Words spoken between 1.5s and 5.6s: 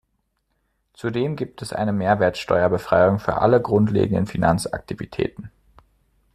es eine Mehrwertsteuer-Befreiung für alle grundlegenden Finanzaktivitäten.